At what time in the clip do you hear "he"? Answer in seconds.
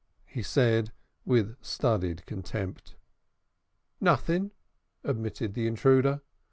0.25-0.41